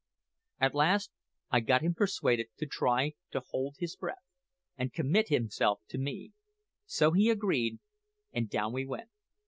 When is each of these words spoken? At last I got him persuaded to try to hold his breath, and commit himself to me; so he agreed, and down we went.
At 0.59 0.73
last 0.73 1.11
I 1.51 1.59
got 1.59 1.83
him 1.83 1.93
persuaded 1.93 2.47
to 2.57 2.65
try 2.65 3.13
to 3.29 3.43
hold 3.51 3.75
his 3.77 3.95
breath, 3.95 4.25
and 4.75 4.91
commit 4.91 5.29
himself 5.29 5.81
to 5.89 5.99
me; 5.99 6.33
so 6.87 7.11
he 7.11 7.29
agreed, 7.29 7.77
and 8.33 8.49
down 8.49 8.73
we 8.73 8.83
went. 8.83 9.11